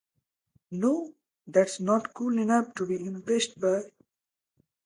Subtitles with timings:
[0.71, 1.13] No,
[1.45, 3.83] that's not cool enough to be impressed by.